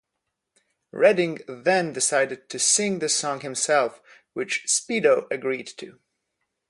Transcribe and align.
Redding 0.91 1.41
then 1.47 1.93
decided 1.93 2.49
to 2.49 2.57
sing 2.57 2.97
the 2.97 3.07
song 3.07 3.41
himself, 3.41 4.01
which 4.33 4.65
Speedo 4.67 5.27
agreed 5.29 5.67
to. 5.77 5.99